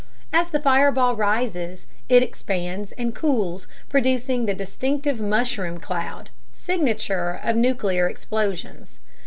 [0.33, 7.55] As the fireball rises, it expands and cools, producing the distinctive mushroom cloud, signature of
[7.55, 8.97] nuclear explosions.